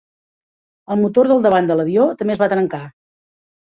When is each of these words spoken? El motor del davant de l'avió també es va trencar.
El 0.95 0.99
motor 1.01 1.29
del 1.31 1.45
davant 1.47 1.69
de 1.73 1.77
l'avió 1.81 2.07
també 2.23 2.37
es 2.37 2.43
va 2.45 2.49
trencar. 2.55 2.81